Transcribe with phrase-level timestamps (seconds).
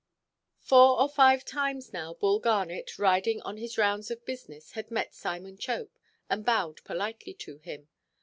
[0.61, 5.13] Four or five times now, Bull Garnet, riding on his rounds of business, had met
[5.13, 5.95] Simon Chope,
[6.27, 7.87] and bowed politely to him.